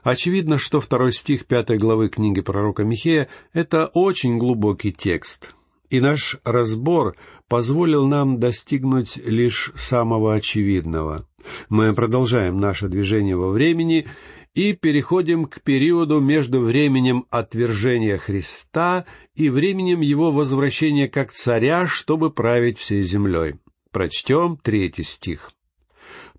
Очевидно, 0.02 0.58
что 0.58 0.80
второй 0.80 1.12
стих 1.12 1.46
пятой 1.46 1.78
главы 1.78 2.08
книги 2.08 2.40
пророка 2.40 2.82
Михея— 2.82 3.28
это 3.52 3.86
очень 3.86 4.38
глубокий 4.38 4.90
текст— 4.90 5.54
и 5.90 6.00
наш 6.00 6.36
разбор 6.44 7.16
позволил 7.48 8.06
нам 8.06 8.38
достигнуть 8.38 9.16
лишь 9.16 9.72
самого 9.74 10.34
очевидного. 10.34 11.26
Мы 11.68 11.94
продолжаем 11.94 12.58
наше 12.58 12.88
движение 12.88 13.36
во 13.36 13.50
времени 13.50 14.06
и 14.54 14.72
переходим 14.72 15.46
к 15.46 15.60
периоду 15.60 16.20
между 16.20 16.60
временем 16.60 17.26
отвержения 17.30 18.18
Христа 18.18 19.04
и 19.34 19.50
временем 19.50 20.00
Его 20.00 20.30
возвращения 20.30 21.08
как 21.08 21.32
царя, 21.32 21.86
чтобы 21.86 22.30
править 22.30 22.78
всей 22.78 23.02
землей. 23.02 23.56
Прочтем 23.90 24.58
третий 24.62 25.04
стих. 25.04 25.50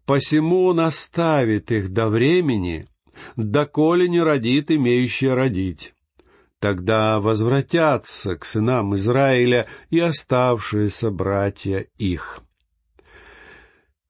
«Посему 0.06 0.66
он 0.66 0.80
оставит 0.82 1.72
их 1.72 1.90
до 1.90 2.10
времени, 2.10 2.88
доколе 3.36 4.08
не 4.08 4.22
родит 4.22 4.72
имеющий 4.72 5.30
родить» 5.30 5.95
Тогда 6.60 7.20
возвратятся 7.20 8.36
к 8.36 8.46
сынам 8.46 8.96
Израиля 8.96 9.68
и 9.90 10.00
оставшиеся 10.00 11.12
братья 11.12 11.86
их. 11.98 12.42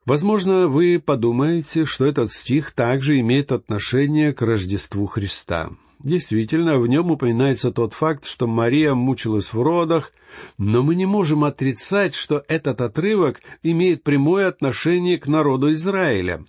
Возможно, 0.06 0.68
вы 0.68 1.02
подумаете, 1.04 1.86
что 1.86 2.06
этот 2.06 2.32
стих 2.32 2.72
также 2.72 3.20
имеет 3.20 3.52
отношение 3.52 4.34
к 4.34 4.44
Рождеству 4.44 5.08
Христа. 5.08 5.72
Действительно, 6.00 6.78
в 6.78 6.86
нем 6.86 7.10
упоминается 7.10 7.72
тот 7.72 7.94
факт, 7.94 8.26
что 8.26 8.46
Мария 8.46 8.94
мучилась 8.94 9.52
в 9.52 9.60
родах, 9.60 10.12
но 10.60 10.84
мы 10.84 10.94
не 10.94 11.08
можем 11.08 11.44
отрицать, 11.44 12.14
что 12.14 12.44
этот 12.48 12.82
отрывок 12.82 13.42
имеет 13.64 14.04
прямое 14.04 14.48
отношение 14.48 15.18
к 15.18 15.26
народу 15.26 15.72
Израиля. 15.72 16.46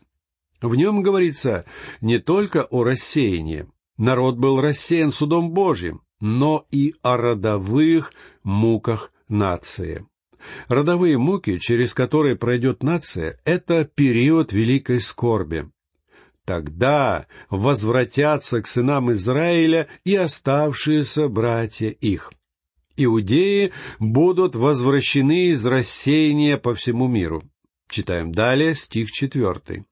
В 0.60 0.74
нем 0.74 1.00
говорится 1.00 1.64
не 2.02 2.18
только 2.18 2.64
о 2.64 2.84
рассеянии, 2.84 3.66
Народ 3.96 4.36
был 4.36 4.60
рассеян 4.60 5.12
судом 5.12 5.50
Божьим, 5.52 6.02
но 6.20 6.66
и 6.70 6.94
о 7.02 7.16
родовых 7.16 8.12
муках 8.42 9.12
нации. 9.28 10.06
Родовые 10.68 11.18
муки, 11.18 11.58
через 11.58 11.94
которые 11.94 12.36
пройдет 12.36 12.82
нация, 12.82 13.40
это 13.44 13.84
период 13.84 14.52
великой 14.52 15.00
скорби. 15.00 15.70
Тогда 16.44 17.26
возвратятся 17.50 18.62
к 18.62 18.68
сынам 18.68 19.10
Израиля 19.12 19.88
и 20.04 20.14
оставшиеся 20.14 21.28
братья 21.28 21.88
их. 21.88 22.32
Иудеи 22.96 23.72
будут 23.98 24.54
возвращены 24.54 25.48
из 25.48 25.64
рассеяния 25.66 26.56
по 26.56 26.74
всему 26.74 27.08
миру. 27.08 27.42
Читаем 27.90 28.32
далее 28.32 28.74
стих 28.74 29.10
четвертый. 29.10 29.84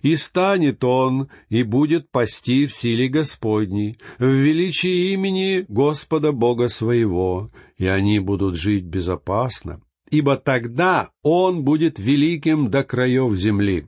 И 0.00 0.16
станет 0.16 0.82
он, 0.84 1.28
и 1.48 1.62
будет 1.62 2.10
пасти 2.10 2.66
в 2.66 2.74
силе 2.74 3.08
Господней, 3.08 3.98
в 4.18 4.24
величии 4.24 5.12
имени 5.12 5.66
Господа 5.68 6.32
Бога 6.32 6.68
своего, 6.68 7.50
и 7.76 7.86
они 7.86 8.18
будут 8.18 8.56
жить 8.56 8.84
безопасно, 8.84 9.82
ибо 10.10 10.36
тогда 10.36 11.10
он 11.22 11.62
будет 11.62 11.98
великим 11.98 12.70
до 12.70 12.84
краев 12.84 13.34
земли. 13.36 13.86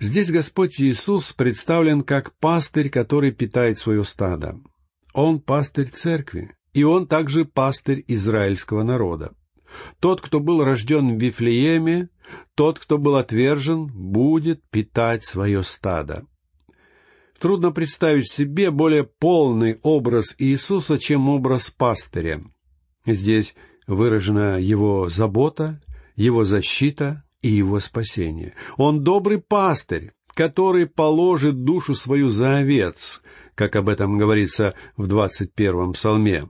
Здесь 0.00 0.30
Господь 0.30 0.80
Иисус 0.80 1.32
представлен 1.32 2.02
как 2.02 2.32
пастырь, 2.38 2.88
который 2.88 3.32
питает 3.32 3.78
свое 3.78 4.04
стадо. 4.04 4.60
Он 5.12 5.40
пастырь 5.40 5.88
церкви, 5.88 6.54
и 6.72 6.84
он 6.84 7.08
также 7.08 7.44
пастырь 7.44 8.04
израильского 8.06 8.84
народа. 8.84 9.32
Тот, 10.00 10.20
кто 10.20 10.40
был 10.40 10.64
рожден 10.64 11.16
в 11.16 11.20
Вифлееме, 11.20 12.10
тот, 12.54 12.78
кто 12.78 12.98
был 12.98 13.16
отвержен, 13.16 13.86
будет 13.86 14.62
питать 14.70 15.24
свое 15.24 15.62
стадо. 15.62 16.26
Трудно 17.38 17.70
представить 17.70 18.30
себе 18.30 18.70
более 18.70 19.04
полный 19.04 19.78
образ 19.82 20.34
Иисуса, 20.38 20.98
чем 20.98 21.28
образ 21.28 21.70
пастыря. 21.70 22.42
Здесь 23.06 23.54
выражена 23.86 24.58
его 24.58 25.08
забота, 25.08 25.80
его 26.16 26.44
защита 26.44 27.24
и 27.42 27.48
его 27.48 27.78
спасение. 27.78 28.54
Он 28.76 29.04
добрый 29.04 29.38
пастырь, 29.38 30.12
который 30.34 30.86
положит 30.86 31.64
душу 31.64 31.94
свою 31.94 32.28
за 32.28 32.58
овец, 32.58 33.22
как 33.54 33.76
об 33.76 33.88
этом 33.88 34.18
говорится 34.18 34.74
в 34.96 35.06
двадцать 35.06 35.54
первом 35.54 35.92
псалме. 35.92 36.48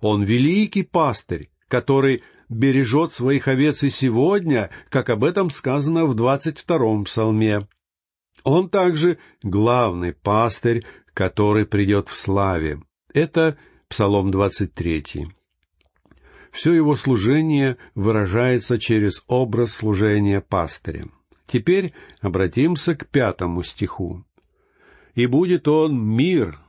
Он 0.00 0.24
великий 0.24 0.82
пастырь, 0.82 1.50
который 1.68 2.22
бережет 2.50 3.14
своих 3.14 3.48
овец 3.48 3.82
и 3.82 3.88
сегодня, 3.88 4.68
как 4.90 5.08
об 5.08 5.24
этом 5.24 5.48
сказано 5.48 6.04
в 6.04 6.14
двадцать 6.14 6.58
втором 6.58 7.04
псалме. 7.04 7.66
Он 8.44 8.68
также 8.68 9.18
главный 9.42 10.12
пастырь, 10.12 10.84
который 11.14 11.64
придет 11.64 12.08
в 12.08 12.16
славе. 12.18 12.82
Это 13.14 13.56
Псалом 13.88 14.30
двадцать 14.30 14.74
третий. 14.74 15.28
Все 16.52 16.72
его 16.72 16.96
служение 16.96 17.76
выражается 17.94 18.78
через 18.78 19.22
образ 19.26 19.74
служения 19.74 20.40
пастыря. 20.40 21.08
Теперь 21.46 21.92
обратимся 22.20 22.94
к 22.94 23.08
пятому 23.08 23.62
стиху. 23.62 24.24
«И 25.14 25.26
будет 25.26 25.66
он 25.66 26.00
мир». 26.00 26.60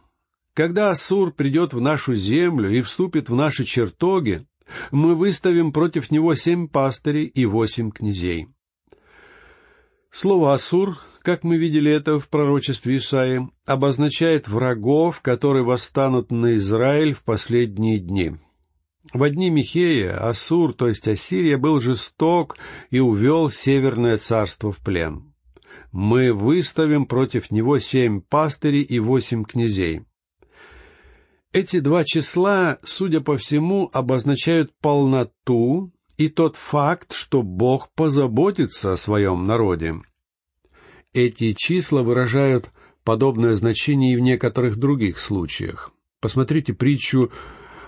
Когда 0.54 0.89
Ассур 0.89 1.32
придет 1.32 1.74
в 1.74 1.80
нашу 1.80 2.13
землю 2.13 2.70
и 2.70 2.82
вступит 2.82 3.30
в 3.30 3.36
наши 3.36 3.63
чертоги, 3.63 4.46
мы 4.91 5.15
выставим 5.15 5.71
против 5.71 6.12
него 6.12 6.36
семь 6.36 6.67
пастырей 6.67 7.25
и 7.25 7.45
восемь 7.45 7.91
князей. 7.91 8.47
Слово 10.12 10.53
«Асур», 10.53 10.99
как 11.21 11.43
мы 11.43 11.57
видели 11.57 11.89
это 11.89 12.19
в 12.19 12.27
пророчестве 12.27 12.97
Исаии, 12.97 13.49
обозначает 13.65 14.47
врагов, 14.47 15.21
которые 15.21 15.63
восстанут 15.63 16.31
на 16.31 16.57
Израиль 16.57 17.13
в 17.13 17.23
последние 17.23 17.97
дни. 17.99 18.34
В 19.13 19.23
одни 19.23 19.49
Михея 19.49 20.27
Асур, 20.27 20.73
то 20.73 20.88
есть 20.88 21.07
Ассирия, 21.07 21.57
был 21.57 21.79
жесток 21.79 22.57
и 22.89 22.99
увел 22.99 23.49
Северное 23.49 24.17
царство 24.17 24.71
в 24.71 24.79
плен. 24.79 25.34
Мы 25.91 26.34
выставим 26.34 27.05
против 27.05 27.49
него 27.49 27.79
семь 27.79 28.21
пастырей 28.21 28.84
и 28.84 28.99
восемь 28.99 29.43
князей. 29.43 30.01
Эти 31.54 31.80
два 31.82 32.06
числа, 32.06 32.80
судя 32.84 33.20
по 33.20 33.36
всему, 33.36 33.90
обозначают 33.92 34.72
полноту 34.80 35.92
и 36.18 36.30
тот 36.30 36.56
факт, 36.56 37.12
что 37.12 37.42
Бог 37.42 37.90
позаботится 37.94 38.94
о 38.94 38.98
своем 38.98 39.46
народе. 39.48 39.96
Эти 41.14 41.54
числа 41.54 42.04
выражают 42.04 42.72
подобное 43.04 43.56
значение 43.56 44.14
и 44.14 44.16
в 44.16 44.22
некоторых 44.22 44.78
других 44.78 45.20
случаях. 45.20 45.92
Посмотрите 46.22 46.74
притчу 46.74 47.32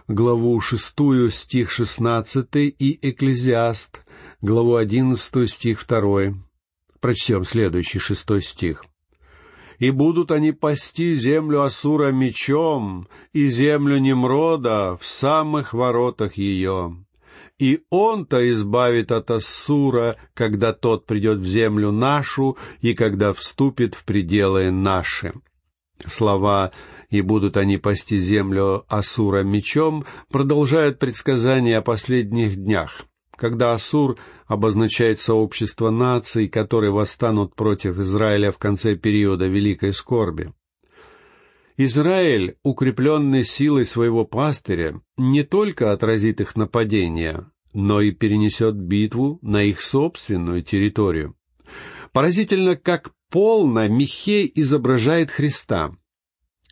главу 0.10 0.60
шестую, 0.60 1.30
стих 1.30 1.72
шестнадцатый, 1.72 2.68
и 2.68 3.00
Экклезиаст, 3.08 4.04
главу 4.42 4.76
одиннадцатую, 4.76 5.48
стих 5.48 5.80
второй. 5.80 6.36
Прочтем 7.00 7.46
следующий 7.46 8.00
шестой 8.00 8.42
стих. 8.42 8.84
«И 9.84 9.92
будут 9.92 10.32
они 10.32 10.54
пасти 10.54 11.14
землю 11.16 11.64
Асура 11.64 12.14
мечом, 12.14 13.10
и 13.34 13.48
землю 13.48 13.98
Немрода 13.98 14.98
в 14.98 15.06
самых 15.06 15.74
воротах 15.74 16.38
ее. 16.38 17.04
И 17.60 17.82
он-то 17.90 18.50
избавит 18.52 19.12
от 19.12 19.30
Ассура, 19.30 20.16
когда 20.36 20.72
тот 20.72 21.06
придет 21.06 21.40
в 21.40 21.46
землю 21.46 21.92
нашу 21.92 22.58
и 22.80 22.94
когда 22.94 23.34
вступит 23.34 23.94
в 23.94 24.06
пределы 24.06 24.72
наши». 24.72 25.34
Слова 26.08 26.72
«и 27.10 27.20
будут 27.20 27.58
они 27.58 27.78
пасти 27.78 28.18
землю 28.18 28.86
Асура 28.88 29.44
мечом» 29.44 30.06
продолжают 30.32 30.98
предсказание 30.98 31.80
о 31.80 31.82
последних 31.82 32.56
днях, 32.56 33.04
когда 33.36 33.74
Асур 33.74 34.18
обозначает 34.46 35.20
сообщество 35.20 35.90
наций, 35.90 36.48
которые 36.48 36.92
восстанут 36.92 37.56
против 37.56 37.98
Израиля 38.00 38.52
в 38.52 38.58
конце 38.58 38.96
периода 38.96 39.48
Великой 39.48 39.94
Скорби. 39.94 40.54
Израиль, 41.76 42.58
укрепленный 42.64 43.44
силой 43.44 43.86
своего 43.86 44.26
пастыря, 44.26 45.02
не 45.18 45.44
только 45.44 45.92
отразит 45.92 46.40
их 46.40 46.56
нападения, 46.56 47.52
но 47.74 48.02
и 48.02 48.12
перенесет 48.12 48.76
битву 48.76 49.40
на 49.42 49.64
их 49.64 49.82
собственную 49.82 50.62
территорию. 50.62 51.36
Поразительно, 52.12 52.76
как 52.76 53.12
полно 53.32 53.88
Михей 53.88 54.52
изображает 54.54 55.32
Христа. 55.32 55.96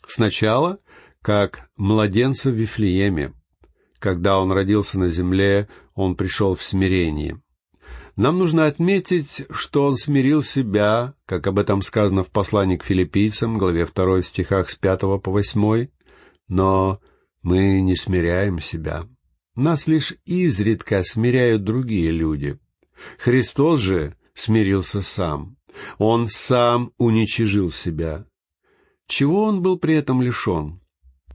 Сначала 0.06 0.80
как 1.24 1.70
младенца 1.76 2.52
в 2.52 2.56
Вифлееме. 2.56 3.34
Когда 4.00 4.40
он 4.40 4.52
родился 4.52 5.00
на 5.00 5.10
земле, 5.10 5.68
он 6.02 6.16
пришел 6.16 6.56
в 6.56 6.64
смирение. 6.64 7.40
Нам 8.16 8.40
нужно 8.40 8.66
отметить, 8.66 9.46
что 9.52 9.86
он 9.86 9.96
смирил 9.96 10.44
себя, 10.44 11.14
как 11.26 11.48
об 11.48 11.60
этом 11.60 11.82
сказано 11.82 12.24
в 12.24 12.30
послании 12.30 12.78
к 12.78 12.84
филиппийцам, 12.84 13.58
главе 13.58 13.86
2 13.86 14.22
стихах 14.22 14.70
с 14.70 14.76
5 14.76 15.02
по 15.22 15.32
8, 15.32 15.88
но 16.48 17.00
мы 17.42 17.82
не 17.82 17.96
смиряем 17.96 18.60
себя. 18.60 19.08
Нас 19.56 19.88
лишь 19.88 20.16
изредка 20.26 21.04
смиряют 21.04 21.64
другие 21.64 22.12
люди. 22.12 22.60
Христос 23.18 23.80
же 23.80 24.16
смирился 24.34 25.02
сам. 25.02 25.58
Он 25.98 26.28
сам 26.28 26.92
уничижил 26.98 27.72
себя. 27.72 28.26
Чего 29.08 29.44
он 29.44 29.62
был 29.62 29.78
при 29.78 29.96
этом 29.96 30.22
лишен? 30.22 30.82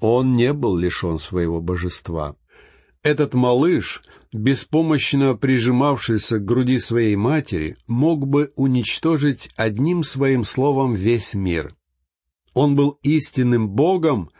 Он 0.00 0.34
не 0.34 0.52
был 0.52 0.76
лишен 0.76 1.18
своего 1.18 1.60
божества. 1.60 2.36
Этот 3.06 3.34
малыш, 3.34 4.02
беспомощно 4.32 5.36
прижимавшийся 5.36 6.40
к 6.40 6.44
груди 6.44 6.80
своей 6.80 7.14
матери, 7.14 7.76
мог 7.86 8.26
бы 8.26 8.50
уничтожить 8.56 9.48
одним 9.54 10.02
своим 10.02 10.42
словом 10.42 10.94
весь 10.94 11.34
мир. 11.34 11.76
Он 12.52 12.74
был 12.74 12.98
истинным 13.04 13.68
Богом 13.68 14.30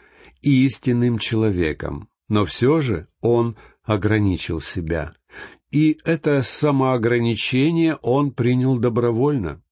и 0.43 0.65
истинным 0.67 1.21
человеком, 1.21 2.09
но 2.29 2.45
все 2.45 2.81
же 2.81 3.07
он 3.21 3.57
ограничил 3.85 4.61
себя. 4.61 5.13
И 5.71 6.01
это 6.05 6.43
самоограничение 6.43 7.95
он 8.03 8.33
принял 8.33 8.79
добровольно. 8.79 9.63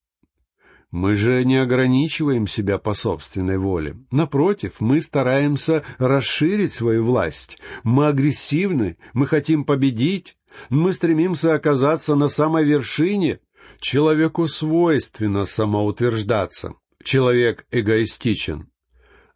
Мы 0.95 1.17
же 1.17 1.45
не 1.45 1.57
ограничиваем 1.57 2.47
себя 2.47 2.79
по 2.79 2.95
собственной 2.95 3.59
воле. 3.59 3.97
Напротив, 4.13 4.75
мы 4.79 5.01
стараемся 5.01 5.83
расширить 5.99 6.73
свою 6.73 7.05
власть. 7.05 7.59
Мы 7.83 8.07
агрессивны, 8.07 8.97
мы 9.13 9.27
хотим 9.27 9.65
победить, 9.65 10.37
мы 10.69 10.93
стремимся 10.93 11.55
оказаться 11.55 12.15
на 12.15 12.29
самой 12.29 12.65
вершине. 12.65 13.41
Человеку 13.81 14.47
свойственно 14.47 15.47
самоутверждаться. 15.47 16.75
Человек 17.03 17.67
эгоистичен. 17.73 18.69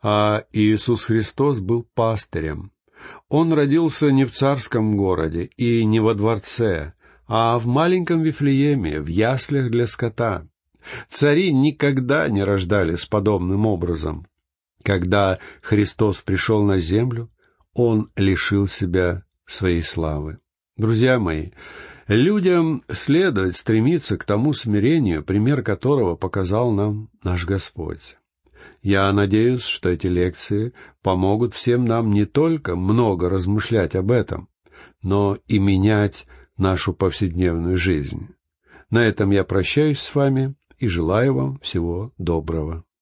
А 0.01 0.45
Иисус 0.53 1.07
Христос 1.07 1.59
был 1.59 1.89
пастырем. 1.93 2.71
Он 3.29 3.53
родился 3.53 4.13
не 4.13 4.27
в 4.27 4.31
царском 4.31 4.97
городе 4.97 5.51
и 5.57 5.85
не 5.85 5.99
во 5.99 6.15
дворце, 6.15 6.93
а 7.27 7.59
в 7.59 7.67
маленьком 7.67 8.23
Вифлееме, 8.23 9.01
в 9.01 9.09
яслях 9.09 9.73
для 9.73 9.89
скота. 9.89 10.47
Цари 11.09 11.53
никогда 11.53 12.29
не 12.29 12.43
рождались 12.43 13.07
подобным 13.07 13.67
образом. 13.67 14.27
Когда 14.83 15.39
Христос 15.61 16.21
пришел 16.21 16.63
на 16.63 16.79
землю, 16.79 17.31
Он 17.75 18.11
лишил 18.17 18.67
себя 18.67 19.25
своей 19.47 19.83
славы. 19.83 20.39
Друзья 20.77 21.19
мои, 21.19 21.51
людям 22.07 22.85
следует 22.91 23.57
стремиться 23.57 24.17
к 24.17 24.25
тому 24.25 24.55
смирению, 24.55 25.25
пример 25.25 25.63
которого 25.63 26.15
показал 26.15 26.71
нам 26.71 27.11
наш 27.23 27.45
Господь. 27.45 28.17
Я 28.83 29.13
надеюсь, 29.13 29.63
что 29.63 29.89
эти 29.89 30.07
лекции 30.07 30.73
помогут 31.03 31.55
всем 31.55 31.85
нам 31.85 32.13
не 32.13 32.25
только 32.27 32.77
много 32.77 33.29
размышлять 33.29 33.95
об 33.95 34.11
этом, 34.11 34.49
но 35.03 35.39
и 35.49 35.59
менять 35.59 36.27
нашу 36.57 36.93
повседневную 36.93 37.77
жизнь. 37.77 38.29
На 38.91 39.05
этом 39.05 39.31
я 39.31 39.45
прощаюсь 39.45 40.01
с 40.01 40.15
вами 40.15 40.55
и 40.79 40.87
желаю 40.87 41.35
вам 41.35 41.59
всего 41.61 42.13
доброго. 42.19 42.85